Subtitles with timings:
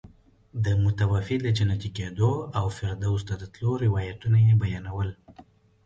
[0.65, 5.09] د متوفي د جنتي کېدو او فردوس ته د تلو روایتونه یې بیانول.